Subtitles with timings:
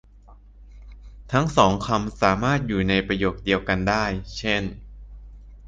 [1.31, 4.05] ทั้งสองคำสามารถอยู่ในประโยคเดียวกันได้
[4.37, 4.63] เช่น